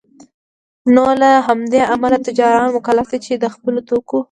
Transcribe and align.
نوله 0.95 1.31
همدې 1.47 1.79
امله 1.93 2.17
تجاران 2.27 2.69
مکلف 2.77 3.07
دی 3.11 3.19
چي 3.25 3.33
دخپلو 3.45 3.79
توکو 3.87 4.17